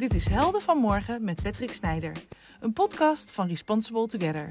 [0.00, 2.12] Dit is Helden van Morgen met Patrick Snijder,
[2.60, 4.48] een podcast van Responsible Together.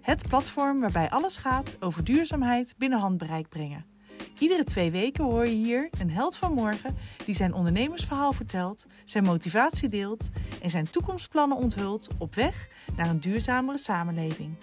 [0.00, 3.84] Het platform waarbij alles gaat over duurzaamheid binnen handbereik brengen.
[4.38, 9.24] Iedere twee weken hoor je hier een held van morgen die zijn ondernemersverhaal vertelt, zijn
[9.24, 10.30] motivatie deelt
[10.62, 14.56] en zijn toekomstplannen onthult op weg naar een duurzamere samenleving.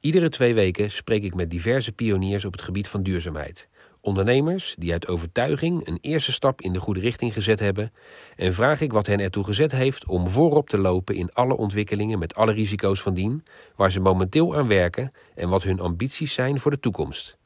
[0.00, 3.68] Iedere twee weken spreek ik met diverse pioniers op het gebied van duurzaamheid.
[4.04, 7.92] Ondernemers die uit overtuiging een eerste stap in de goede richting gezet hebben
[8.36, 12.18] en vraag ik wat hen ertoe gezet heeft om voorop te lopen in alle ontwikkelingen
[12.18, 13.44] met alle risico's van dien,
[13.76, 17.36] waar ze momenteel aan werken en wat hun ambities zijn voor de toekomst.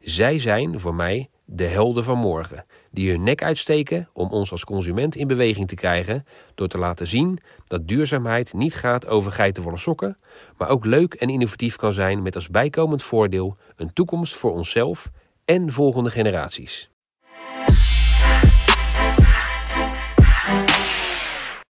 [0.00, 4.64] Zij zijn voor mij de helden van morgen, die hun nek uitsteken om ons als
[4.64, 9.76] consument in beweging te krijgen door te laten zien dat duurzaamheid niet gaat over geitenwolle
[9.78, 10.18] sokken,
[10.58, 15.10] maar ook leuk en innovatief kan zijn met als bijkomend voordeel een toekomst voor onszelf
[15.46, 16.90] en volgende generaties.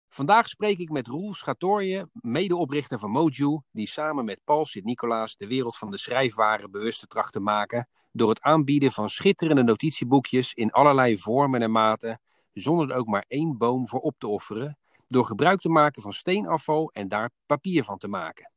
[0.08, 5.46] Vandaag spreek ik met Roel Schatorje, medeoprichter van Moju, die samen met Paul Sint-Nicolaas de
[5.46, 10.70] wereld van de schrijfwaren bewust tracht te maken door het aanbieden van schitterende notitieboekjes in
[10.70, 12.20] allerlei vormen en maten,
[12.52, 14.78] zonder er ook maar één boom voor op te offeren,
[15.08, 18.50] door gebruik te maken van steenafval en daar papier van te maken.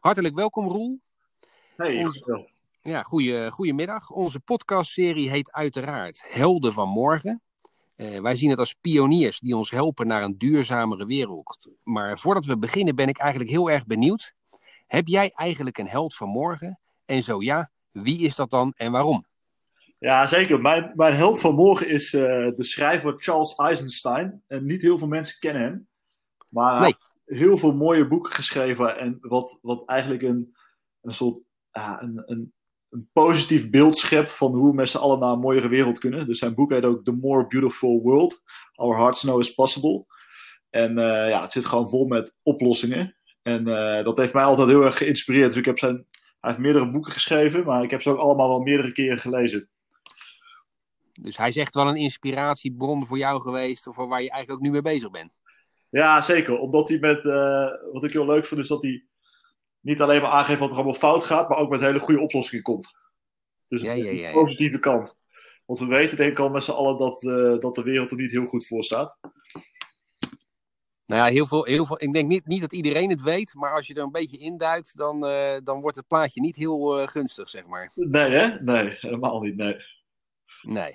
[0.00, 1.00] Hartelijk welkom Roel.
[1.76, 4.10] Hey, Onze- Ja, goeie, goedemiddag.
[4.10, 7.42] Onze podcastserie heet uiteraard Helden van Morgen.
[7.96, 11.68] Eh, wij zien het als pioniers die ons helpen naar een duurzamere wereld.
[11.82, 14.34] Maar voordat we beginnen ben ik eigenlijk heel erg benieuwd.
[14.86, 16.78] Heb jij eigenlijk een held van morgen?
[17.04, 19.24] En zo ja, wie is dat dan en waarom?
[19.98, 20.60] Ja, zeker.
[20.60, 22.20] Mijn, mijn held van morgen is eh,
[22.56, 24.42] de schrijver Charles Eisenstein.
[24.46, 25.88] En niet heel veel mensen kennen hem.
[26.48, 26.94] Maar hij Nee.
[27.24, 28.98] heeft heel veel mooie boeken geschreven.
[28.98, 30.56] En wat, wat eigenlijk een,
[31.00, 31.38] een soort
[31.72, 32.52] ja, een, een,
[32.90, 36.26] een positief beeld schept van hoe we met z'n allen naar een mooiere wereld kunnen.
[36.26, 38.42] Dus zijn boek heet ook The More Beautiful World.
[38.74, 40.04] Our Hearts Know Is Possible.
[40.70, 43.16] En eh, ja, het zit gewoon vol met oplossingen.
[43.42, 45.48] En eh, dat heeft mij altijd heel erg geïnspireerd.
[45.48, 46.06] Dus ik heb zijn,
[46.40, 49.68] hij heeft meerdere boeken geschreven, maar ik heb ze ook allemaal wel meerdere keren gelezen.
[51.12, 54.60] Dus hij is echt wel een inspiratiebron voor jou geweest, of waar je eigenlijk ook
[54.60, 55.32] nu mee bezig bent.
[55.90, 56.58] Ja, zeker.
[56.58, 59.04] Omdat hij met, eh, wat ik heel leuk vind, is dat hij
[59.80, 62.64] niet alleen maar aangeeft wat er allemaal fout gaat, maar ook met hele goede oplossingen
[62.64, 62.98] komt.
[63.66, 64.26] Dus Ja, ja, ja, ja.
[64.26, 65.16] de positieve kant.
[65.66, 68.16] Want we weten denk ik al met z'n allen dat, eh, dat de wereld er
[68.16, 69.18] niet heel goed voor staat.
[71.06, 73.74] Nou ja, heel veel, heel veel, ik denk niet, niet dat iedereen het weet, maar
[73.74, 77.08] als je er een beetje induikt, dan, eh, dan wordt het plaatje niet heel eh,
[77.08, 77.90] gunstig, zeg maar.
[77.94, 78.60] Nee, hè?
[78.60, 79.56] Nee, helemaal niet.
[79.56, 79.76] Nee.
[80.62, 80.92] Nee.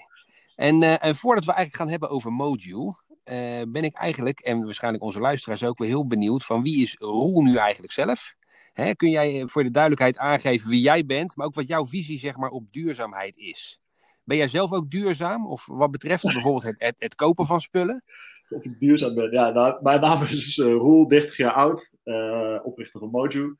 [0.56, 2.94] En, en voordat we eigenlijk gaan hebben over Moju,
[3.24, 6.96] eh, ben ik eigenlijk, en waarschijnlijk onze luisteraars ook, wel heel benieuwd van wie is
[7.00, 8.36] Roel nu eigenlijk zelf?
[8.76, 11.86] Hè, kun jij eh, voor de duidelijkheid aangeven wie jij bent, maar ook wat jouw
[11.86, 13.80] visie zeg maar, op duurzaamheid is?
[14.24, 15.48] Ben jij zelf ook duurzaam?
[15.48, 18.04] Of wat betreft bijvoorbeeld het, het, kopen van spullen?
[18.50, 19.32] Of ik duurzaam ben.
[19.32, 23.56] Ja, nou, mijn naam is eh, Roel, 30 jaar oud, eh, oprichter van Moju.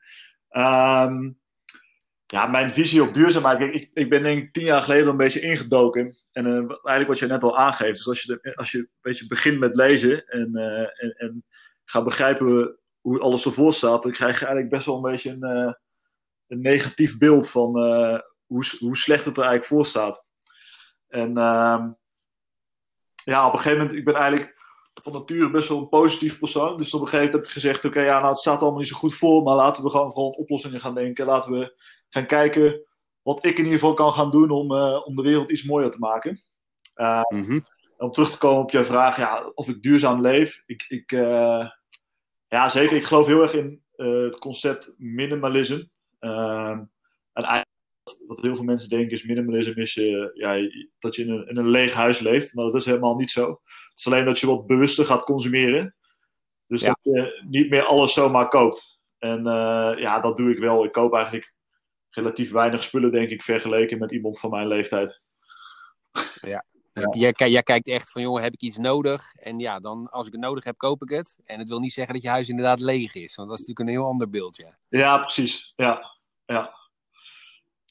[0.48, 1.30] Ehm,
[2.26, 3.74] ja, mijn visie op duurzaamheid.
[3.74, 6.16] Ik, ik ben denk ik tien jaar geleden een beetje ingedoken.
[6.32, 7.96] En eigenlijk wat je net al aangeeft.
[7.96, 10.54] Dus als je, als je een beetje begint met lezen en,
[10.96, 11.44] en, en
[11.84, 15.42] gaat begrijpen hoe alles ervoor staat, dan krijg je eigenlijk best wel een beetje een,
[15.42, 15.72] eh,
[16.46, 20.24] een negatief beeld van eh, hoe, hoe slecht het er eigenlijk voor staat.
[21.08, 21.90] En ehm,
[23.24, 24.54] ja, op een gegeven moment, ik ben eigenlijk
[25.02, 26.76] van nature best wel een positief persoon.
[26.76, 28.88] Dus op een gegeven moment heb ik gezegd: Oké, ja, nou, het staat allemaal niet
[28.88, 31.26] zo goed voor, maar laten we gewoon aan oplossingen gaan denken.
[31.26, 32.86] Laten we gaan kijken
[33.22, 35.90] wat ik in ieder geval kan gaan doen om, eh, om de wereld iets mooier
[35.90, 36.40] te maken.
[36.96, 37.22] Uh,
[37.96, 40.62] om terug te komen op jouw vraag, ja, of ik duurzaam leef.
[40.66, 41.66] Ik, ik, uh,
[42.48, 42.96] ja, zeker.
[42.96, 45.84] Ik geloof heel erg in uh, het concept minimalism.
[46.20, 46.78] Uh,
[47.32, 47.74] en eigenlijk
[48.26, 51.56] wat heel veel mensen denken is minimalism is uh, ja, dat je in een, in
[51.56, 52.54] een leeg huis leeft.
[52.54, 53.50] Maar dat is helemaal niet zo.
[53.50, 55.96] Het is alleen dat je wat bewuster gaat consumeren.
[56.66, 56.86] Dus ja.
[56.86, 59.00] dat je niet meer alles zomaar koopt.
[59.18, 60.84] En uh, ja, dat doe ik wel.
[60.84, 61.54] Ik koop eigenlijk
[62.10, 65.20] relatief weinig spullen, denk ik, vergeleken met iemand van mijn leeftijd.
[66.40, 66.64] Ja.
[67.00, 67.32] Ja.
[67.32, 69.34] Jij, jij, kijkt echt van, jongen, heb ik iets nodig?
[69.34, 71.38] En ja, dan als ik het nodig heb, koop ik het.
[71.44, 73.34] En het wil niet zeggen dat je huis inderdaad leeg is.
[73.34, 74.78] Want dat is natuurlijk een heel ander beeld, ja.
[74.88, 75.72] Ja, precies.
[75.76, 76.16] Ja,
[76.46, 76.74] ja.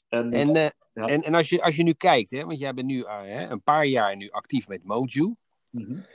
[0.09, 1.05] En, en, uh, ja.
[1.05, 3.49] en, en als, je, als je nu kijkt, hè, want jij bent nu uh, hè,
[3.49, 5.35] een paar jaar nu actief met Moju.
[5.71, 6.05] Mm -hmm.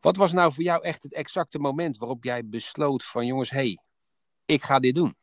[0.00, 3.56] Wat was nou voor jou echt het exacte moment waarop jij besloot van, jongens, hé,
[3.56, 3.78] hey,
[4.44, 5.14] ik ga dit doen?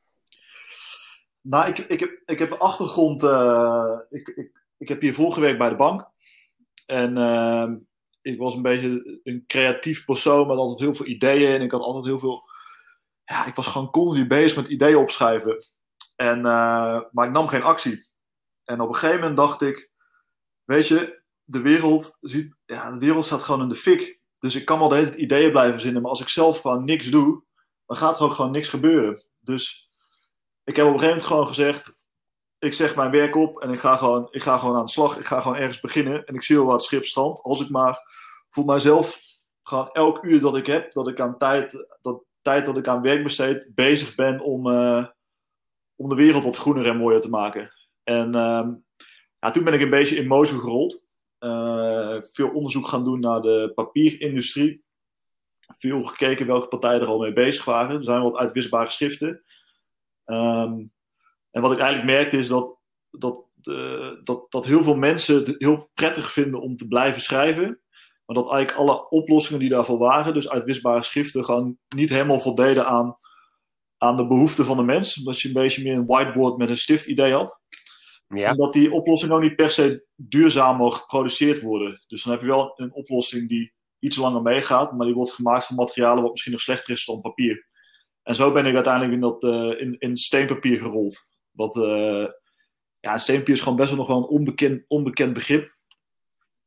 [1.42, 3.24] Nou, ik, ik, heb, ik heb achtergrond.
[3.24, 6.08] Uh, ik, ik, ik heb hiervoor gewerkt bij de bank.
[6.88, 7.72] En uh,
[8.22, 11.52] ik was een beetje een creatief persoon met altijd heel veel ideeën.
[11.52, 12.50] En ik had altijd heel veel.
[13.24, 15.66] Ja, ik was gewoon continu bezig met ideeën opschrijven.
[16.16, 18.10] En, uh, maar ik nam geen actie.
[18.64, 19.92] En op een gegeven moment dacht ik:
[20.64, 24.20] Weet je, de wereld, ziet, ja, de wereld staat gewoon in de fik.
[24.40, 26.86] Dus ik kan wel de hele tijd ideeën blijven verzinnen, maar als ik zelf gewoon
[26.86, 27.44] niks doe,
[27.86, 29.24] dan gaat er ook gewoon niks gebeuren.
[29.40, 29.92] Dus
[30.64, 31.97] ik heb op een gegeven moment gewoon gezegd,
[32.60, 35.18] ik zeg mijn werk op en ik ga gewoon, ik ga gewoon aan de slag.
[35.18, 37.42] Ik ga gewoon ergens beginnen en ik zie wel wat schip stand.
[37.42, 38.02] Als ik maar
[38.50, 39.22] voor mijzelf
[39.64, 43.02] gewoon elk uur dat ik heb, dat ik aan tijd, dat tijd dat ik aan
[43.02, 45.08] werk besteed, bezig ben om, uh,
[45.96, 47.72] om de wereld wat groener en mooier te maken.
[48.04, 48.68] En uh,
[49.40, 51.06] ja, toen ben ik een beetje in Mozo gerold.
[51.40, 54.84] Uh, veel onderzoek gaan doen naar de papierindustrie.
[55.78, 57.98] Veel gekeken welke partijen er al mee bezig waren.
[57.98, 59.44] Er zijn wat uitwisbare schriften.
[60.26, 60.92] Um,
[61.58, 62.78] en wat ik eigenlijk merkte is dat,
[63.10, 67.82] dat, uh, dat, dat heel veel mensen het heel prettig vinden om te blijven schrijven.
[68.26, 72.86] Maar dat eigenlijk alle oplossingen die daarvoor waren, dus uitwisbare schriften, gewoon niet helemaal voldeden
[72.86, 73.18] aan,
[73.98, 75.14] aan de behoeften van de mens.
[75.14, 77.60] Dat je een beetje meer een whiteboard met een stift idee had.
[78.28, 78.50] Ja.
[78.50, 82.04] En dat die oplossingen ook niet per se duurzamer geproduceerd worden.
[82.08, 85.66] Dus dan heb je wel een oplossing die iets langer meegaat, maar die wordt gemaakt
[85.66, 87.68] van materialen wat misschien nog slechter is dan papier.
[88.24, 91.27] En zo ben ik uiteindelijk in, dat, uh, in, in steenpapier gerold.
[91.58, 92.28] Wat, uh,
[93.00, 95.76] ja, steenpapier is gewoon best wel nog wel een onbekend, onbekend begrip.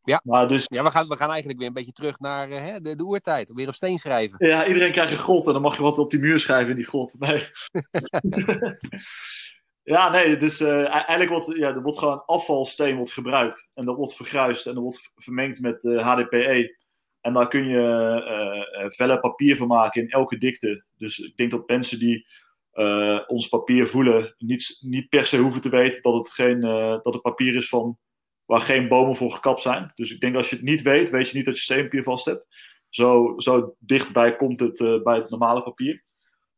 [0.03, 0.65] Ja, maar dus...
[0.65, 3.05] ja we, gaan, we gaan eigenlijk weer een beetje terug naar uh, hè, de, de
[3.05, 3.53] oertijd.
[3.53, 4.47] Weer op steen schrijven.
[4.47, 6.77] Ja, iedereen krijgt een grot en dan mag je wat op die muur schrijven in
[6.77, 7.15] die grot.
[7.19, 7.49] Nee.
[9.95, 13.71] ja, nee, dus uh, eigenlijk wordt, ja, er wordt gewoon afvalsteen wordt gebruikt.
[13.75, 16.79] En dat wordt vergruist en dat wordt vermengd met HDPE.
[17.21, 20.85] En daar kun je vellen papier van maken in elke dikte.
[20.97, 22.27] Dus ik denk dat mensen die
[22.75, 26.91] uh, ons papier voelen, niet, niet per se hoeven te weten dat het, geen, uh,
[27.03, 27.99] dat het papier is van,
[28.45, 29.91] waar geen bomen voor gekapt zijn.
[29.95, 32.25] Dus ik denk als je het niet weet, weet je niet dat je steenpapier vast
[32.25, 32.47] hebt.
[32.89, 36.05] Zo, zo dichtbij komt het uh, bij het normale papier.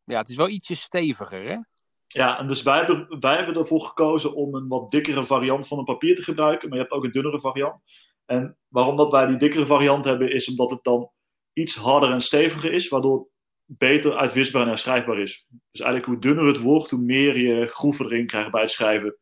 [0.04, 1.56] Ja, het is wel ietsje steviger, hè?
[2.06, 5.78] Ja, en dus wij hebben, wij hebben ervoor gekozen om een wat dikkere variant van
[5.78, 6.68] een papier te gebruiken.
[6.68, 7.80] Maar je hebt ook een dunnere variant.
[8.24, 11.10] En waarom dat wij die dikkere variant hebben, is omdat het dan
[11.52, 12.88] iets harder en steviger is.
[12.88, 13.28] Waardoor
[13.78, 15.46] beter uitwisbaar en herschrijfbaar is.
[15.70, 19.16] Dus eigenlijk hoe dunner het wordt, hoe meer je groeven erin krijgt bij het schrijven.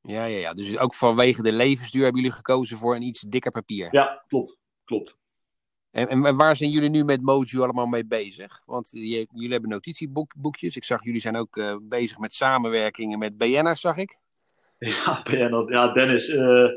[0.00, 0.54] Ja, ja, ja.
[0.54, 3.88] Dus ook vanwege de levensduur hebben jullie gekozen voor een iets dikker papier.
[3.90, 4.58] Ja, klopt.
[4.84, 5.22] klopt.
[5.90, 8.62] En, en, waar zijn jullie nu met Mojo allemaal mee bezig?
[8.66, 10.76] Want je, jullie hebben notitieboekjes.
[10.76, 14.18] Ik zag jullie zijn ook uh, bezig met samenwerkingen met BN'ers, zag ik.
[14.78, 15.66] Ja, BN'ers.
[15.66, 16.28] Ja, Dennis.
[16.28, 16.68] Uh,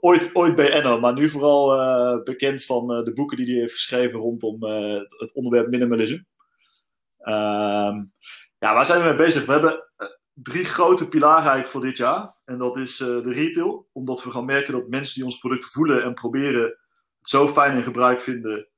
[0.00, 3.72] ooit, ooit BN'er, maar nu vooral uh, bekend van uh, de boeken die hij heeft
[3.72, 6.24] geschreven rondom uh, het onderwerp minimalisme.
[7.18, 8.12] Um,
[8.58, 9.46] ja, waar zijn we mee bezig?
[9.46, 9.84] We hebben
[10.32, 12.34] drie grote pilaren eigenlijk voor dit jaar.
[12.44, 16.02] En dat is de retail, omdat we gaan merken dat mensen die ons product voelen
[16.02, 16.62] en proberen
[17.18, 18.68] het zo fijn in gebruik vinden,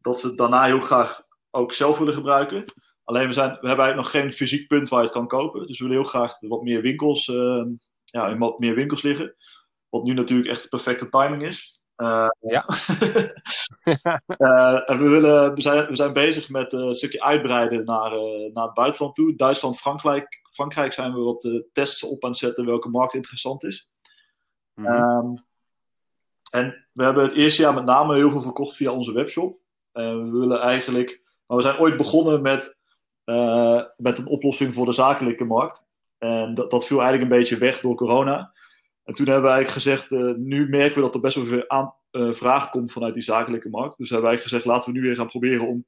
[0.00, 2.64] dat ze het daarna heel graag ook zelf willen gebruiken.
[3.04, 5.66] Alleen we, zijn, we hebben eigenlijk nog geen fysiek punt waar je het kan kopen.
[5.66, 7.26] Dus we willen heel graag wat meer winkels,
[8.04, 9.34] ja, in wat meer winkels liggen.
[9.90, 11.80] Wat nu natuurlijk echt de perfecte timing is.
[12.00, 12.64] Uh, ja.
[14.38, 18.10] uh, en we, willen, we, zijn, we zijn bezig met uh, een stukje uitbreiden naar,
[18.52, 19.34] naar het buitenland toe.
[19.34, 23.90] Duitsland, Frankrijk, Frankrijk zijn we wat tests op aan het zetten welke markt interessant is.
[24.74, 25.26] Mm -hmm.
[25.26, 25.44] um,
[26.50, 29.58] en we hebben het eerste jaar met name heel veel verkocht via onze webshop.
[29.92, 31.22] we willen eigenlijk.
[31.46, 32.76] Maar we zijn ooit begonnen met,
[33.96, 35.86] met een oplossing voor de zakelijke markt.
[36.18, 38.52] En dat, dat viel eigenlijk een beetje weg door corona.
[39.10, 41.68] En toen hebben we eigenlijk gezegd, uh, nu merken we dat er best wel veel
[41.68, 43.98] aan, uh, vraag komt vanuit die zakelijke markt.
[43.98, 45.84] Dus hebben wij gezegd, laten we nu weer gaan proberen om,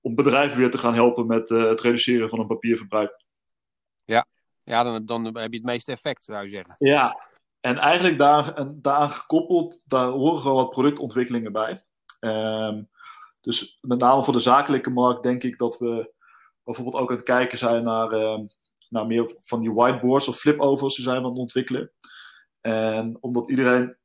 [0.00, 3.24] om bedrijven weer te gaan helpen met uh, het reduceren van een papierverbruik.
[4.04, 4.26] Ja,
[4.58, 6.74] ja dan, dan heb je het meeste effect, zou je zeggen.
[6.78, 7.20] Ja,
[7.60, 11.84] en eigenlijk daar, en daaraan gekoppeld, daar horen gewoon wat productontwikkelingen bij.
[12.20, 12.88] Um,
[13.40, 16.12] dus met name voor de zakelijke markt denk ik dat we
[16.64, 18.38] bijvoorbeeld ook aan het kijken zijn naar, uh,
[18.88, 21.92] naar meer van die whiteboards of flipovers die zijn we aan het ontwikkelen.
[22.66, 23.96] En omdat iedereen,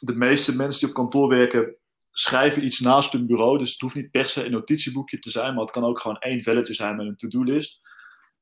[0.00, 1.76] de meeste mensen die op kantoor werken,
[2.10, 3.58] schrijven iets naast hun bureau.
[3.58, 6.18] Dus het hoeft niet per se een notitieboekje te zijn, maar het kan ook gewoon
[6.18, 7.80] één velletje zijn met een to-do-list.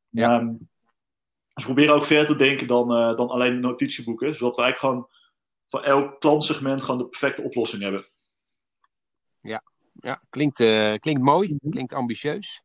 [0.08, 0.38] Ja.
[0.38, 0.68] Um,
[1.54, 4.62] dus we proberen ook verder te denken dan, uh, dan alleen de notitieboeken, zodat we
[4.62, 5.10] eigenlijk gewoon
[5.66, 8.04] voor elk klantsegment gewoon de perfecte oplossing hebben.
[9.40, 12.62] Ja, ja klinkt, uh, klinkt mooi, klinkt ambitieus.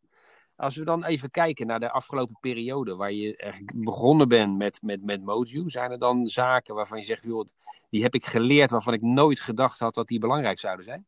[0.61, 4.81] Als we dan even kijken naar de afgelopen periode, waar je eigenlijk begonnen bent met,
[4.81, 7.47] met, met Moju, zijn er dan zaken waarvan je zegt, joh,
[7.89, 11.05] die heb ik geleerd waarvan ik nooit gedacht had dat die belangrijk zouden zijn?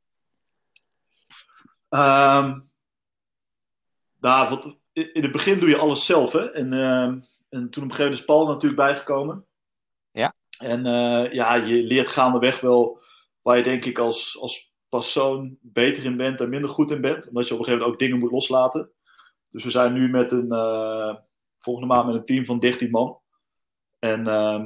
[1.89, 2.69] Um,
[4.19, 6.51] nou, wat, in het begin doe je alles zelf, hè?
[6.51, 9.45] En, uh, en toen op een gegeven moment is Paul natuurlijk bijgekomen.
[10.11, 10.33] Ja.
[10.57, 13.01] En uh, ja, je leert gaandeweg wel
[13.41, 17.27] waar je denk ik als, als persoon beter in bent en minder goed in bent.
[17.27, 18.91] Omdat je op een gegeven moment ook dingen moet loslaten.
[19.53, 21.15] Dus we zijn nu met een, uh,
[21.59, 23.19] volgende maand met een team van 13 man.
[23.99, 24.65] En uh,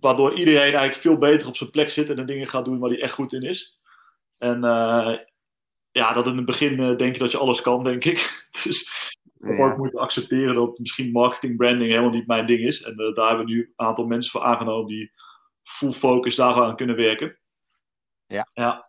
[0.00, 2.90] waardoor iedereen eigenlijk veel beter op zijn plek zit en de dingen gaat doen waar
[2.90, 3.80] hij echt goed in is.
[4.38, 5.18] En uh,
[5.90, 8.46] ja, dat in het begin uh, denk je dat je alles kan, denk ik.
[8.64, 8.90] dus
[9.40, 12.82] ik moeten accepteren dat misschien marketing, branding helemaal niet mijn ding is.
[12.82, 15.12] En daar hebben we nu een aantal mensen voor aangenomen die
[15.62, 17.38] full focus daaraan kunnen werken.
[18.26, 18.48] Ja.
[18.52, 18.86] ja.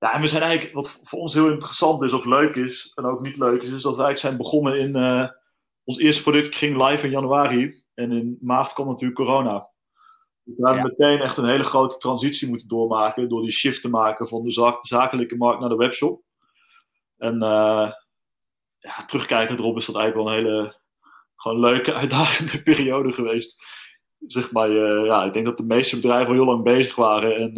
[0.00, 3.04] Ja, en we zijn eigenlijk, wat voor ons heel interessant is of leuk is, en
[3.04, 5.28] ook niet leuk is, is dat we eigenlijk zijn begonnen in, uh,
[5.84, 7.82] ons eerste product ging live in januari.
[7.94, 9.70] En in maart kwam natuurlijk corona.
[10.44, 10.94] Dus we hebben ja.
[10.96, 14.50] meteen echt een hele grote transitie moeten doormaken, door die shift te maken van de
[14.50, 16.22] zak zakelijke markt naar de webshop.
[17.16, 17.92] En uh,
[18.78, 20.78] ja, terugkijkend erop is dat eigenlijk wel een hele
[21.36, 23.64] gewoon leuke, uitdagende periode geweest.
[24.26, 27.36] Zeg maar, uh, ja, ik denk dat de meeste bedrijven al heel lang bezig waren
[27.36, 27.52] en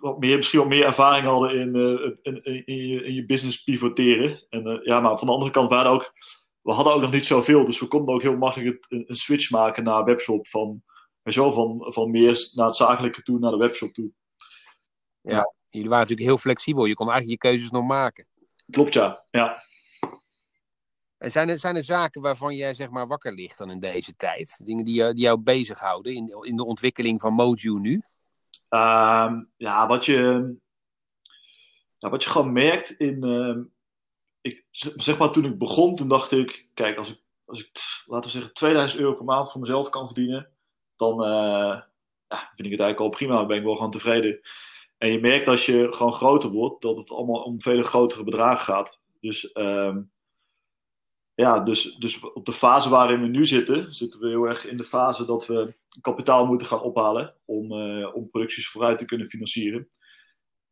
[0.00, 3.26] wat meer, misschien wat meer ervaring hadden in, uh, in, in, in, je, in, je,
[3.26, 4.46] business pivoteren.
[4.48, 6.12] En, uh, ja, maar van de andere kant waren ook,
[6.60, 9.50] we hadden ook nog niet zoveel, dus we konden ook heel makkelijk een, een switch
[9.50, 10.82] maken naar webshop van,
[11.24, 14.10] zo, van, van meer naar het zakelijke toe naar de webshop toe.
[15.20, 16.84] Ja, jullie waren natuurlijk heel flexibel.
[16.84, 18.26] Je kon eigenlijk je keuzes nog maken.
[18.70, 19.24] Klopt, ja.
[19.30, 19.62] ja.
[21.18, 24.16] En zijn er, zijn er zaken waarvan jij zeg maar wakker ligt dan in deze
[24.16, 24.60] tijd?
[24.64, 28.02] Dingen die, die jou bezighouden in, in de ontwikkeling van Moju nu?
[28.70, 30.54] Uh, ja, wat je,
[31.98, 33.24] wat je gewoon merkt in.
[33.24, 33.56] Uh,
[34.40, 37.70] ik, zeg maar, toen ik begon, toen dacht ik: kijk, als ik, als ik
[38.06, 40.50] laten we zeggen, 2000 euro per maand voor mezelf kan verdienen,
[40.96, 41.80] dan uh,
[42.28, 43.36] ja, vind ik het eigenlijk al prima.
[43.36, 44.40] Dan ben ik wel gewoon tevreden.
[44.98, 48.64] En je merkt als je gewoon groter wordt, dat het allemaal om vele grotere bedragen
[48.64, 49.00] gaat.
[49.20, 49.50] Dus.
[49.54, 49.96] Uh,
[51.34, 54.76] ja, dus, dus op de fase waarin we nu zitten, zitten we heel erg in
[54.76, 59.26] de fase dat we kapitaal moeten gaan ophalen om, uh, om producties vooruit te kunnen
[59.26, 59.88] financieren.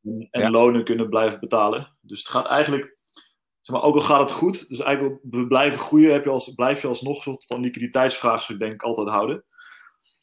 [0.02, 0.50] En, en ja.
[0.50, 1.96] lonen kunnen blijven betalen.
[2.00, 2.96] Dus het gaat eigenlijk,
[3.60, 6.54] zeg maar, ook al gaat het goed, dus eigenlijk we blijven groeien, heb je als,
[6.54, 9.44] blijf je alsnog een soort van liquiditeitsvraagstuk denk ik altijd houden.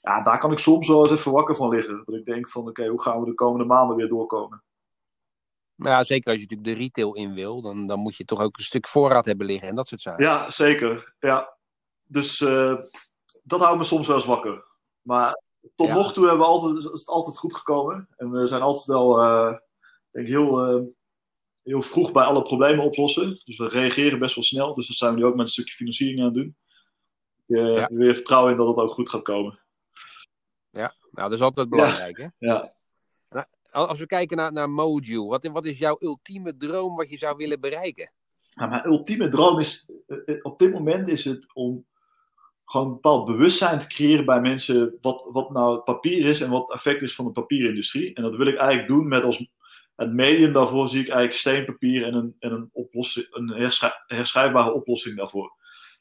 [0.01, 2.01] Ja, daar kan ik soms wel eens even wakker van liggen.
[2.05, 4.63] Dat ik denk van, oké, okay, hoe gaan we de komende maanden weer doorkomen?
[5.75, 8.41] Maar ja, zeker als je natuurlijk de retail in wil, dan, dan moet je toch
[8.41, 10.23] ook een stuk voorraad hebben liggen en dat soort zaken.
[10.23, 11.15] Ja, zeker.
[11.19, 11.57] Ja.
[12.03, 12.75] Dus uh,
[13.43, 14.67] dat houdt me soms wel eens wakker.
[15.01, 15.41] Maar
[15.75, 15.93] tot ja.
[15.93, 18.07] nog toe hebben we altijd, is het altijd goed gekomen.
[18.17, 19.53] En we zijn altijd wel, uh,
[20.09, 20.85] denk ik, heel, uh,
[21.63, 23.41] heel vroeg bij alle problemen oplossen.
[23.45, 24.75] Dus we reageren best wel snel.
[24.75, 26.57] Dus dat zijn we nu ook met een stukje financiering aan het doen.
[27.45, 27.87] Je, ja.
[27.91, 29.59] weer vertrouwen in dat het ook goed gaat komen.
[30.69, 32.31] Ja, nou dat is altijd belangrijk, ja.
[32.37, 32.47] hè?
[32.47, 32.77] Ja.
[33.71, 37.35] Als we kijken naar, naar Moju, wat, wat is jouw ultieme droom wat je zou
[37.37, 38.11] willen bereiken?
[38.55, 39.89] Nou, mijn ultieme droom is,
[40.41, 41.85] op dit moment is het om
[42.69, 46.61] gewoon een bepaald bewustzijn te creëren bij mensen wat, wat nou papier is en wat
[46.61, 48.13] het effect is van de papierindustrie.
[48.13, 49.49] En dat wil ik eigenlijk doen met als
[49.95, 54.73] het medium daarvoor zie ik eigenlijk steenpapier en een, en een, oplossing, een herschrij, herschrijfbare
[54.73, 55.55] oplossing daarvoor.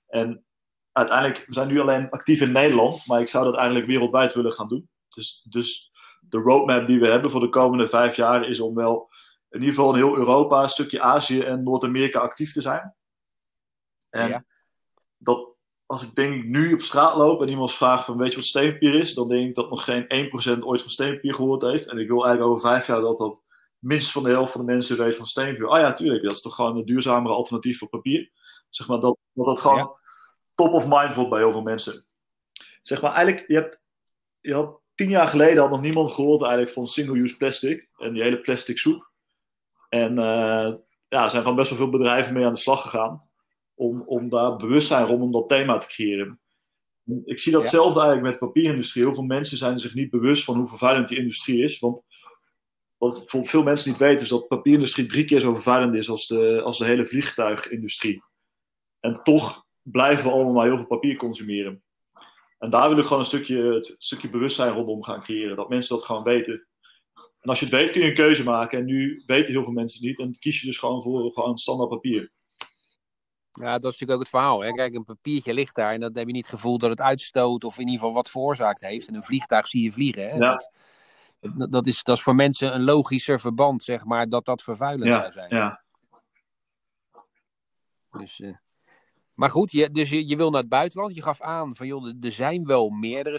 [0.07, 0.45] En
[0.93, 4.53] uiteindelijk, we zijn nu alleen actief in Nederland, maar ik zou dat eigenlijk wereldwijd willen
[4.53, 4.89] gaan doen.
[5.09, 9.11] Dus, dus de roadmap die we hebben voor de komende vijf jaar is om wel
[9.51, 12.95] in ieder geval in heel Europa, een stukje Azië en Noord-Amerika actief te zijn.
[14.11, 14.45] En ja.
[15.17, 15.57] dat,
[15.89, 18.45] als ik denk ik nu op straat loop en iemand vraagt van weet je wat
[18.45, 20.31] steenpapier is, dan denk ik dat nog geen
[20.61, 21.89] 1% ooit van steenpapier gehoord heeft.
[21.89, 23.43] En ik wil eigenlijk over vijf jaar dat dat
[23.79, 25.69] minstens van de helft van de mensen weet van steenpapier.
[25.69, 28.31] Ah ja, tuurlijk, dat is toch gewoon een duurzamere alternatief voor papier.
[28.71, 29.91] Zeg maar dat dat, dat gewoon ja.
[30.55, 32.07] top of mind wordt bij heel veel mensen.
[32.83, 33.83] Zeg maar eigenlijk, je hebt,
[34.41, 38.23] je had tien jaar geleden had nog niemand gehoord eigenlijk van single-use plastic en die
[38.23, 39.11] hele plastic soep.
[39.89, 40.73] En uh,
[41.09, 43.28] ja, er zijn gewoon best wel veel bedrijven mee aan de slag gegaan
[43.79, 46.41] om, om daar bewustzijn rondom dat thema te creëren.
[47.25, 48.07] Ik zie datzelfde ja.
[48.07, 49.05] eigenlijk met de papierindustrie.
[49.05, 51.79] Heel veel mensen zijn zich niet bewust van hoe vervuilend die industrie is.
[51.79, 52.05] Want
[52.97, 56.27] wat veel mensen niet weten is dat de papierindustrie drie keer zo vervuilend is als
[56.27, 58.23] de, als de hele vliegtuigindustrie.
[59.01, 61.83] En toch blijven we allemaal maar heel veel papier consumeren.
[62.59, 65.57] En daar wil ik gewoon een stukje, een stukje bewustzijn rondom gaan creëren.
[65.57, 66.67] Dat mensen dat gewoon weten.
[67.41, 68.79] En als je het weet kun je een keuze maken.
[68.79, 70.27] En nu weten heel veel mensen het niet.
[70.27, 72.33] En kies je dus gewoon voor gewoon standaard papier.
[73.61, 74.61] Ja, dat is natuurlijk ook het verhaal.
[74.61, 74.71] Hè?
[74.71, 77.65] Kijk, een papiertje ligt daar en dan heb je niet het gevoel dat het uitstoot
[77.65, 79.09] of in ieder geval wat veroorzaakt heeft.
[79.09, 80.29] En een vliegtuig zie je vliegen.
[80.29, 80.37] Hè?
[80.37, 80.61] Ja.
[81.41, 85.13] Dat, dat, is, dat is voor mensen een logischer verband, zeg maar, dat dat vervuilend
[85.13, 85.55] ja, zou zijn.
[85.55, 85.83] Ja.
[88.11, 88.57] Dus, uh...
[89.35, 91.15] maar goed, je, dus je, je wil naar het buitenland.
[91.15, 93.39] Je gaf aan van, joh, er zijn wel meerdere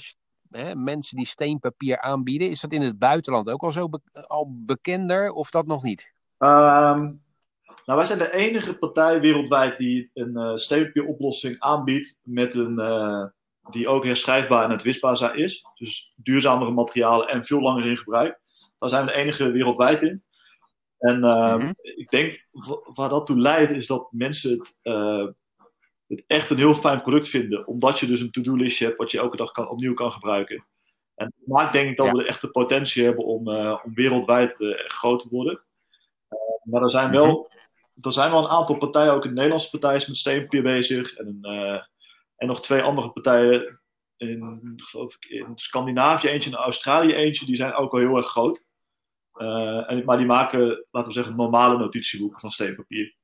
[0.49, 2.49] hè, mensen die steenpapier aanbieden.
[2.49, 6.11] Is dat in het buitenland ook al zo be al bekender of dat nog niet?
[6.37, 7.27] Um...
[7.89, 13.25] Nou, wij zijn de enige partij wereldwijd die een uh, steenpapieroplossing aanbiedt met een, uh,
[13.69, 15.65] die ook herschrijfbaar en uitwisbaar is.
[15.75, 18.39] Dus duurzamere materialen en veel langer in gebruik.
[18.79, 20.23] Daar zijn we de enige wereldwijd in.
[20.97, 21.73] En uh, mm -hmm.
[21.81, 22.47] ik denk
[22.93, 24.77] waar dat toe leidt is dat mensen het
[26.07, 27.67] het echt een heel fijn product vinden.
[27.67, 30.65] Omdat je dus een to-do-listje hebt wat je elke dag kan, opnieuw kan gebruiken.
[31.15, 32.11] En dat maakt denk ik dat Ja.
[32.11, 35.63] we echt de potentie hebben om, eh, om wereldwijd eh, groot te worden.
[36.27, 37.51] Eh, maar er zijn, wel,
[38.01, 41.13] er zijn wel een aantal partijen, ook een Nederlandse partij is met steenpapier bezig.
[41.13, 41.83] En, een, eh,
[42.35, 43.79] en nog twee andere partijen
[44.17, 47.45] in, geloof ik, in Scandinavië eentje en in Australië eentje.
[47.45, 48.65] Die zijn ook wel heel erg groot.
[49.33, 53.15] Eh, en, maar die maken, laten we zeggen, normale notitieboeken van steenpapier.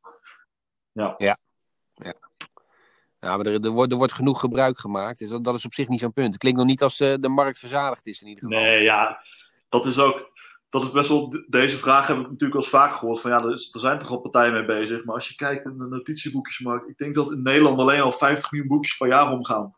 [3.25, 5.19] Ja, maar er, er, wordt, er wordt genoeg gebruik gemaakt.
[5.19, 6.27] Dus dat, dat is op zich niet zo'n punt.
[6.27, 8.59] Het klinkt nog niet als eh, de markt verzadigd is in ieder geval.
[8.59, 9.21] Nee, ja,
[9.69, 10.31] dat is ook.
[10.69, 11.45] Dat is best wel.
[11.47, 13.21] Deze vraag heb ik natuurlijk eens vaak gehoord.
[13.21, 15.03] Van ja, er, zijn toch al partijen mee bezig.
[15.03, 16.89] Maar als je kijkt in de notitieboekjesmarkt.
[16.89, 19.75] Ik denk dat in Nederland alleen al 50 miljoen boekjes per jaar omgaan.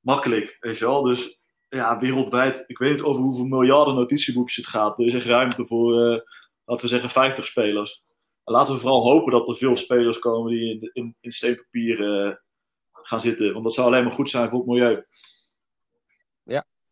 [0.00, 1.02] Makkelijk, weet je wel.
[1.02, 2.64] Dus ja, wereldwijd.
[2.66, 4.98] Ik weet niet over hoeveel miljarden notitieboekjes het gaat.
[4.98, 6.20] Er is echt ruimte voor, eh,
[6.64, 8.04] laten we zeggen, 50 spelers.
[8.44, 12.34] En laten we vooral hopen dat er veel spelers komen die in, in, steenpapier eh,
[12.92, 13.52] gaan zitten.
[13.52, 15.04] Want dat zou alleen maar goed zijn voor het milieu.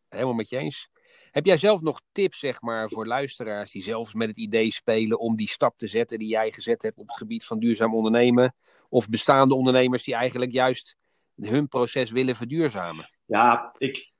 [0.08, 0.88] Helemaal met je eens.
[1.32, 5.18] Heb jij zelf nog tips, zeg maar, voor luisteraars die zelfs met het idee spelen
[5.18, 8.54] om die stap te zetten die jij gezet hebt op het gebied van duurzaam ondernemen?
[8.88, 10.96] Of bestaande ondernemers die eigenlijk juist
[11.36, 13.08] hun proces willen verduurzamen?
[13.24, 14.12] Ja, ik,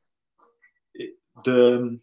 [1.42, 1.99] de,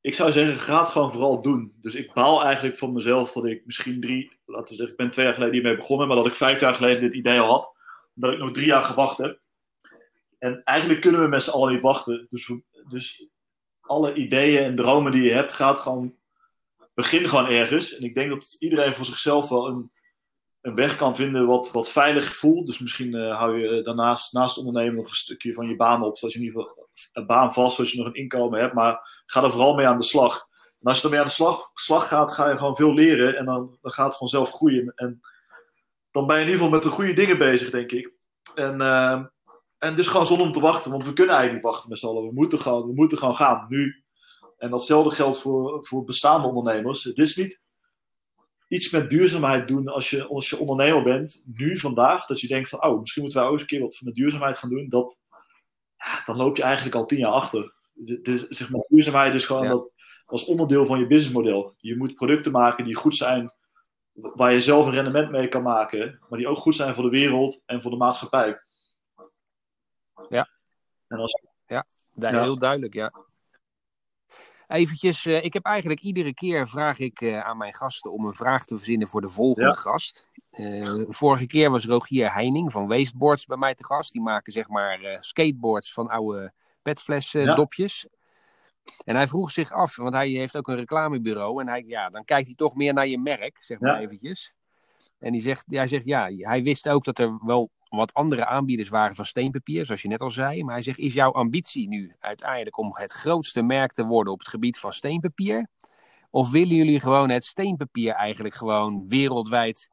[0.00, 1.74] ik zou zeggen, ga het gewoon vooral doen.
[1.80, 5.10] Dus ik baal eigenlijk van mezelf dat ik misschien drie, laten we zeggen, ik ben
[5.10, 7.72] twee jaar geleden hiermee begonnen, maar dat ik vijf jaar geleden dit idee al had.
[8.14, 9.40] Dat ik nog drie jaar gewacht heb.
[10.38, 12.26] En eigenlijk kunnen we met z'n allen niet wachten.
[12.30, 12.52] Dus,
[12.88, 13.28] dus
[13.86, 16.14] alle ideeën en dromen die je hebt, gaat gewoon,
[16.94, 17.96] begin gewoon ergens.
[17.96, 19.92] En ik denk dat iedereen voor zichzelf wel een,
[20.60, 22.66] een weg kan vinden wat, wat veilig voelt.
[22.66, 26.16] Dus misschien eh, hou je daarnaast naast ondernemen nog een stukje van je baan op,
[26.16, 28.74] zodat je in ieder geval een baan vast, zodat je nog een inkomen hebt.
[28.74, 30.48] Maar ga er vooral mee aan de slag.
[30.80, 33.44] En als je ermee aan de slag, slag gaat, ga je gewoon veel leren en
[33.44, 34.92] dan, dan gaat het vanzelf groeien.
[34.94, 35.20] En
[36.10, 38.12] dan ben je in ieder geval met de goede dingen bezig, denk ik.
[38.54, 39.24] En, eh,
[39.84, 41.98] en het is gewoon zonde om te wachten, want we kunnen eigenlijk niet wachten met
[41.98, 42.26] z'n allen.
[42.26, 44.04] We moeten gewoon, we moeten gewoon gaan, nu.
[44.58, 47.04] En datzelfde geldt voor, voor bestaande ondernemers.
[47.04, 47.60] Het is niet
[48.68, 52.26] iets met duurzaamheid doen als je, als je ondernemer bent, nu, vandaag.
[52.26, 54.58] Dat je denkt van, oh, misschien moeten wij ook eens een keer wat met duurzaamheid
[54.58, 54.88] gaan doen.
[54.88, 55.20] Dat,
[55.96, 57.74] ja, dan loop je eigenlijk al tien jaar achter.
[58.22, 59.68] Dus, zeg maar, duurzaamheid is gewoon Ja.
[59.68, 59.92] dat,
[60.24, 61.74] als onderdeel van je businessmodel.
[61.76, 63.52] Je moet producten maken die goed zijn,
[64.12, 67.10] waar je zelf een rendement mee kan maken, maar die ook goed zijn voor de
[67.10, 68.63] wereld en voor de maatschappij.
[71.08, 71.16] Ja.
[71.16, 72.42] En als, Ja, Ja.
[72.42, 73.12] Heel duidelijk, ja.
[74.66, 78.34] Eventjes, eh, ik heb eigenlijk iedere keer vraag ik eh, aan mijn gasten om een
[78.34, 79.74] vraag te verzinnen voor de volgende Ja.
[79.74, 80.28] gast.
[80.50, 84.12] Eh, vorige keer was Rogier Heining van Wasteboards bij mij te gast.
[84.12, 87.54] Die maken zeg maar eh, skateboards van oude petflessen Ja.
[87.54, 88.06] dopjes.
[89.04, 91.60] En hij vroeg zich af, want hij heeft ook een reclamebureau.
[91.60, 94.00] En hij, ja, dan kijkt hij toch meer naar je merk, zeg maar Ja.
[94.06, 94.52] eventjes.
[95.18, 98.88] En die zegt, hij zegt, ja, hij wist ook dat er wel wat andere aanbieders
[98.88, 100.64] waren van steenpapier, zoals je net al zei.
[100.64, 104.38] Maar hij zegt, is jouw ambitie nu uiteindelijk om het grootste merk te worden op
[104.38, 105.68] het gebied van steenpapier?
[106.30, 109.88] Of willen jullie gewoon het steenpapier eigenlijk gewoon wereldwijd,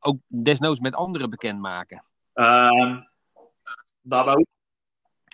[0.00, 2.04] ook desnoods met anderen bekendmaken?
[2.32, 3.00] Ehm,
[4.00, 4.46] daarbij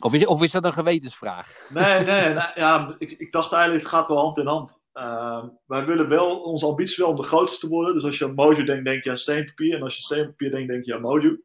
[0.02, 1.54] Of is, of is dat een gewetensvraag?
[1.68, 4.78] Nee, nee, ja, ik, ik dacht eigenlijk, het gaat wel hand in hand.
[4.92, 7.94] Ehm, wij willen wel, onze ambitie wel om de grootste te worden.
[7.94, 9.76] Dus als je aan Mojo denkt, denk je aan steenpapier.
[9.76, 11.36] En als je steenpapier denkt, denk je aan Mojo.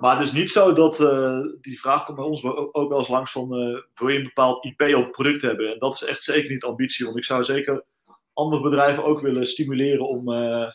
[0.00, 2.98] Maar het is niet zo dat, eh, die vraag komt bij ons ook ook wel
[2.98, 5.72] eens langs van, eh, wil je een bepaald IP op het product hebben?
[5.72, 7.04] En dat is echt zeker niet de ambitie.
[7.04, 7.84] Want ik zou zeker
[8.32, 10.72] andere bedrijven ook willen stimuleren om, eh,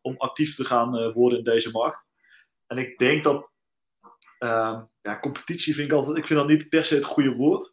[0.00, 2.06] om actief te gaan worden in deze markt.
[2.66, 3.50] En ik denk dat,
[4.38, 7.72] ehm, ja, competitie vind ik altijd, ik vind dat niet per se het goede woord.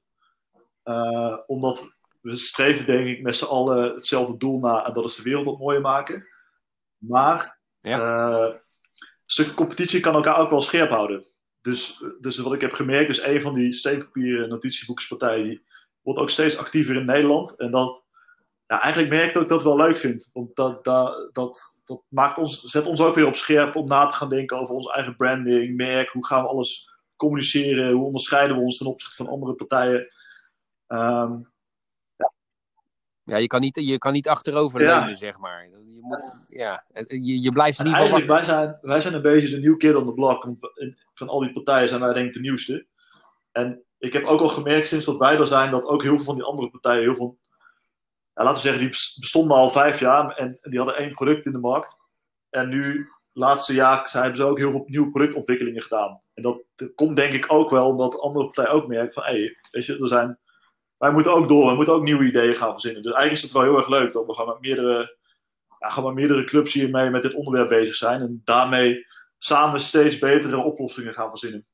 [1.48, 5.24] Omdat we streven denk ik met z'n allen hetzelfde doel na en dat is de
[5.24, 6.28] wereld wat mooier maken.
[6.98, 7.60] Maar
[9.28, 11.26] een stuk competitie kan elkaar ook wel scherp houden.
[11.62, 15.64] Dus, dus wat ik heb gemerkt is een van die steenpapieren notitieboekspartijen die
[16.02, 17.56] wordt ook steeds actiever in Nederland.
[17.56, 18.04] En dat,
[18.66, 20.30] ja, eigenlijk merk ik dat ik dat wel leuk vind.
[20.34, 24.06] Want dat, dat, dat, dat maakt ons, zet ons ook weer op scherp om na
[24.06, 28.56] te gaan denken over onze eigen branding, merk, hoe gaan we alles communiceren, hoe onderscheiden
[28.56, 30.08] we ons ten opzichte van andere partijen.
[30.88, 31.40] Ehm,
[33.28, 35.16] Ja, je kan niet, je kan niet achterover Ja.
[35.16, 35.68] zeg maar.
[35.70, 38.26] Je, moet, ja, je, je blijft in ieder geval...
[38.26, 40.44] wij zijn, wij zijn een beetje de new kid on the block.
[40.44, 40.60] Want
[41.14, 42.86] van al die partijen zijn wij denk ik de nieuwste.
[43.52, 46.26] En ik heb ook al gemerkt sinds dat wij er zijn, dat ook heel veel
[46.26, 47.38] van die andere partijen, heel veel,
[48.34, 51.46] ja, laten we zeggen, die bes- bestonden al vijf jaar en die hadden één product
[51.46, 51.98] in de markt.
[52.50, 56.22] En nu, laatste jaar, ze hebben ze ook heel veel nieuwe productontwikkelingen gedaan.
[56.34, 56.64] En dat
[56.96, 59.98] komt denk ik ook wel omdat andere partijen ook merken van, hé, hey, weet je,
[60.00, 60.40] er zijn,
[60.98, 63.02] wij moeten ook door, we moeten ook nieuwe ideeën gaan verzinnen.
[63.02, 65.18] Dus eigenlijk is het wel heel erg leuk dat we gaan met meerdere,
[65.80, 68.22] ja, gaan met meerdere clubs hiermee met dit onderwerp bezig zijn.
[68.22, 69.06] En daarmee
[69.38, 71.66] samen steeds betere oplossingen gaan verzinnen.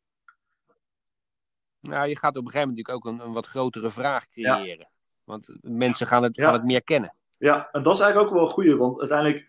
[1.79, 4.89] Nou, je gaat op een gegeven moment natuurlijk ook een, een wat grotere vraag creëren.
[5.23, 7.15] Want mensen gaan het, gaan het meer kennen.
[7.37, 9.47] Ja, en dat is eigenlijk ook wel een goede, want uiteindelijk,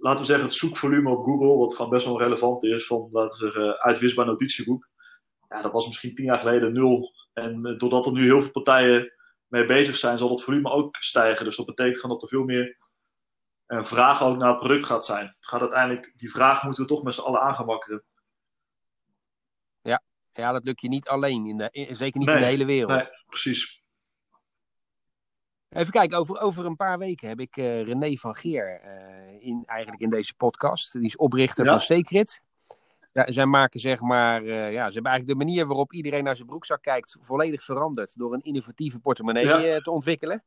[0.00, 3.38] laten we zeggen, het zoekvolume op Google, wat gewoon best wel relevant is, van, laten
[3.38, 4.88] we zeggen, uitwisbaar notitieboek.
[5.48, 7.14] Ja, dat was misschien tien jaar geleden nul.
[7.32, 9.12] En eh, doordat er nu heel veel partijen
[9.46, 11.44] mee bezig zijn, zal het volume ook stijgen.
[11.44, 12.76] Dus dat betekent gewoon dat er veel meer
[13.66, 15.26] een vraag ook naar het product gaat zijn.
[15.26, 18.04] Het gaat uiteindelijk, die vraag moeten we toch met z'n allen aangemakkeren.
[19.82, 22.90] Ja, ja, dat lukt je niet alleen, in de, zeker niet in de hele wereld.
[22.90, 23.84] Nee, precies.
[25.68, 29.62] Even kijken, over, over een paar weken heb ik uh, René van Geer uh, in,
[29.66, 30.92] eigenlijk in deze podcast.
[30.92, 31.70] Die is oprichter ja.
[31.70, 32.42] van Secret.
[33.16, 36.36] Ja, zij maken zeg maar, uh, ja, ze hebben eigenlijk de manier waarop iedereen naar
[36.36, 39.80] zijn broekzak kijkt volledig veranderd door een innovatieve portemonnee ja.
[39.80, 40.44] te ontwikkelen.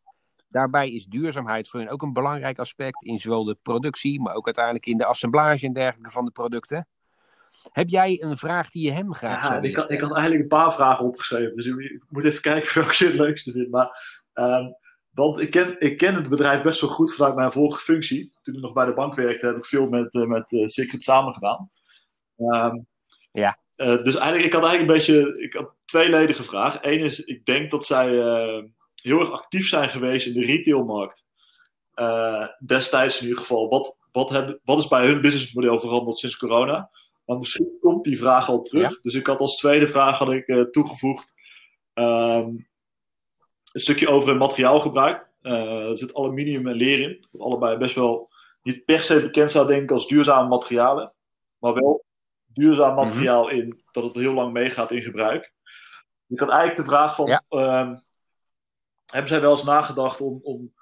[0.48, 4.46] Daarbij is duurzaamheid voor hen ook een belangrijk aspect in zowel de productie, maar ook
[4.46, 6.88] uiteindelijk in de assemblage en dergelijke van de producten.
[7.72, 10.42] Heb jij een vraag die je hem graag ja, zou ik had, ik had eigenlijk
[10.42, 13.70] een paar vragen opgeschreven, dus ik moet even kijken welke zin het leukste vind.
[13.70, 14.76] Maar, um,
[15.12, 18.34] want ik ken, ik ken het bedrijf best wel goed vanuit mijn vorige functie.
[18.42, 21.04] Toen ik nog bij de bank werkte, heb ik veel met, uh, met uh, Secret
[21.04, 21.70] samen gedaan.
[22.40, 22.88] Um,
[23.32, 23.58] ja.
[23.78, 26.78] Uh, dus eigenlijk, ik had eigenlijk een beetje ik had tweeledige vraag.
[26.82, 28.10] Eén is, ik denk dat zij
[28.96, 31.26] heel erg actief zijn geweest in de retailmarkt.
[31.96, 33.70] Uh, destijds in ieder geval.
[33.70, 36.90] Wat, wat, heb, wat is bij hun businessmodel veranderd sinds corona?
[37.26, 38.90] Maar misschien komt die vraag al terug.
[38.90, 38.98] Ja.
[39.02, 41.34] Dus ik had als tweede vraag had ik, toegevoegd
[41.94, 42.68] um,
[43.72, 45.30] een stukje over hun materiaalgebruik.
[45.42, 47.28] Uh, er zit aluminium en leer in.
[47.32, 48.30] Wat allebei best wel
[48.62, 51.14] niet per se bekend zou denken als duurzame materialen.
[51.58, 52.06] Maar wel
[52.54, 53.60] duurzaam materiaal mm -hmm.
[53.60, 55.54] in dat het heel lang meegaat in gebruik.
[56.28, 57.26] Ik had eigenlijk de vraag van...
[57.26, 57.44] Ja.
[57.50, 58.08] Um,
[59.06, 60.74] hebben zij wel eens nagedacht om, om,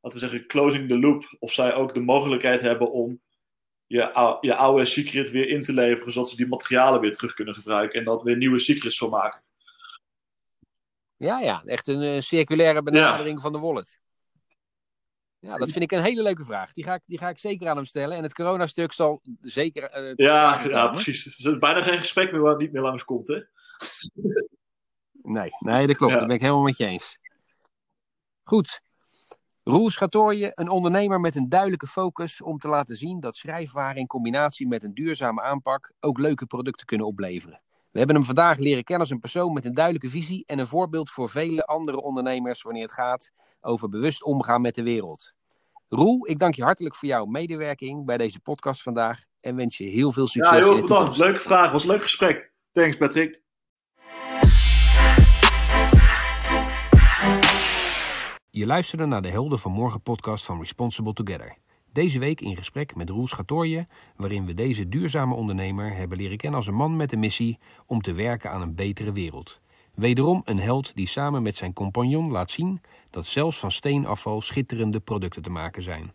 [0.00, 1.36] laten we zeggen, closing the loop?
[1.38, 3.20] Of zij ook de mogelijkheid hebben om
[3.86, 7.54] je, je oude secret weer in te leveren, zodat ze die materialen weer terug kunnen
[7.54, 9.42] gebruiken en dat weer nieuwe secrets van maken?
[11.16, 13.42] Ja, ja, echt een uh, circulaire benadering ja.
[13.42, 14.00] van de wallet.
[15.40, 16.72] Ja, dat vind ik een hele leuke vraag.
[16.72, 18.16] Die ga ik, die ga ik zeker aan hem stellen.
[18.16, 20.08] En het coronastuk zal zeker.
[20.08, 21.26] Uh, ja, ja, precies.
[21.26, 23.42] Er is bijna geen gesprek meer waar het niet meer langs komt, hè?
[25.22, 26.12] nee, nee, dat klopt.
[26.12, 26.18] Ja.
[26.18, 27.18] Dat ben ik helemaal met je eens.
[28.42, 28.80] Goed.
[29.62, 34.06] Roel Schatoorje, een ondernemer met een duidelijke focus om te laten zien dat schrijfwaren in
[34.06, 37.60] combinatie met een duurzame aanpak ook leuke producten kunnen opleveren.
[37.98, 40.66] We hebben hem vandaag leren kennen als een persoon met een duidelijke visie en een
[40.66, 45.32] voorbeeld voor vele andere ondernemers wanneer het gaat over bewust omgaan met de wereld.
[45.88, 49.84] Roel, ik dank je hartelijk voor jouw medewerking bij deze podcast vandaag en wens je
[49.84, 50.58] heel veel succes.
[50.58, 51.16] Ja, heel erg bedankt.
[51.16, 52.52] Leuke vraag, was een leuk gesprek.
[52.72, 53.40] Thanks Patrick.
[58.50, 61.56] Je luisterde naar de Helden van Morgen podcast van Responsible Together.
[61.98, 66.58] Deze week in gesprek met Roel Schatoorje, waarin we deze duurzame ondernemer hebben leren kennen
[66.58, 69.60] als een man met een missie om te werken aan een betere wereld.
[69.94, 72.80] Wederom een held die samen met zijn compagnon laat zien
[73.10, 76.10] dat zelfs van steenafval schitterende producten te maken zijn.